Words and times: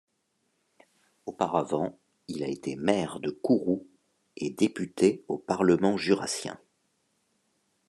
Auparavant, 1.27 1.99
il 2.27 2.41
a 2.43 2.47
été 2.47 2.75
maire 2.75 3.19
de 3.19 3.29
Courroux 3.29 3.87
et 4.35 4.49
député 4.49 5.23
au 5.27 5.37
Parlement 5.37 5.95
jurassien. 5.95 6.59